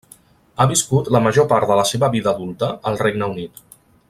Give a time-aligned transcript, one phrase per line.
[0.55, 3.67] Ha viscut la major part de la seva vida adulta al Regne Unit.